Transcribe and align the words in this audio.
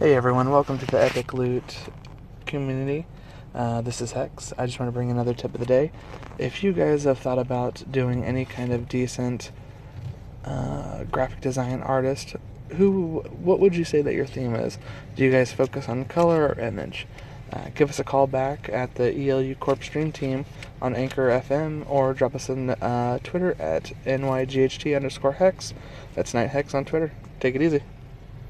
Hey 0.00 0.14
everyone, 0.14 0.48
welcome 0.48 0.78
to 0.78 0.86
the 0.86 1.04
Epic 1.04 1.34
Loot 1.34 1.76
community. 2.46 3.04
Uh, 3.54 3.82
this 3.82 4.00
is 4.00 4.12
Hex. 4.12 4.50
I 4.56 4.64
just 4.64 4.80
want 4.80 4.88
to 4.88 4.94
bring 4.94 5.10
another 5.10 5.34
tip 5.34 5.52
of 5.52 5.60
the 5.60 5.66
day. 5.66 5.92
If 6.38 6.64
you 6.64 6.72
guys 6.72 7.04
have 7.04 7.18
thought 7.18 7.38
about 7.38 7.84
doing 7.92 8.24
any 8.24 8.46
kind 8.46 8.72
of 8.72 8.88
decent 8.88 9.52
uh, 10.42 11.04
graphic 11.04 11.42
design 11.42 11.82
artist, 11.82 12.36
who, 12.78 13.18
what 13.42 13.60
would 13.60 13.76
you 13.76 13.84
say 13.84 14.00
that 14.00 14.14
your 14.14 14.24
theme 14.24 14.54
is? 14.54 14.78
Do 15.16 15.22
you 15.22 15.30
guys 15.30 15.52
focus 15.52 15.86
on 15.86 16.06
color 16.06 16.46
or 16.46 16.58
image? 16.58 17.06
Uh, 17.52 17.68
give 17.74 17.90
us 17.90 17.98
a 17.98 18.04
call 18.04 18.26
back 18.26 18.70
at 18.70 18.94
the 18.94 19.12
ELU 19.12 19.54
Corp 19.54 19.84
Stream 19.84 20.12
Team 20.12 20.46
on 20.80 20.96
Anchor 20.96 21.28
FM 21.28 21.84
or 21.86 22.14
drop 22.14 22.34
us 22.34 22.48
on 22.48 22.70
uh, 22.70 23.18
Twitter 23.22 23.54
at 23.58 23.92
NYGHT 24.06 24.96
underscore 24.96 25.32
Hex. 25.32 25.74
That's 26.14 26.32
Night 26.32 26.48
Hex 26.48 26.72
on 26.72 26.86
Twitter. 26.86 27.12
Take 27.38 27.54
it 27.54 27.60
easy. 27.60 27.82